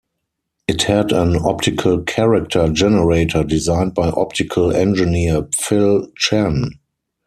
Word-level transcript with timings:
It 0.67 0.81
had 0.81 1.11
an 1.11 1.35
optical 1.35 2.01
character 2.01 2.67
generator 2.69 3.43
designed 3.43 3.93
by 3.93 4.07
optical 4.09 4.75
engineer 4.75 5.47
Phil 5.55 6.07
Chen. 6.17 6.71